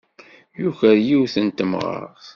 Yuker 0.61 0.97
yiwet 1.07 1.35
n 1.45 1.47
temɣart. 1.57 2.25